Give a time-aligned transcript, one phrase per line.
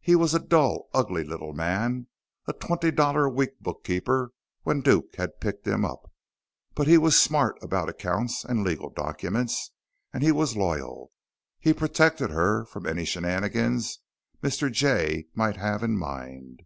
[0.00, 2.06] He was a dull, ugly little man;
[2.46, 4.30] a twenty dollar a week bookkeeper
[4.62, 6.10] when Duke had picked him up.
[6.74, 9.72] But he was smart about accounts and legal documents.
[10.10, 11.12] And he was loyal.
[11.60, 13.98] He protected her from any shenanigans
[14.42, 14.72] Mr.
[14.72, 16.62] Jay might have in mind.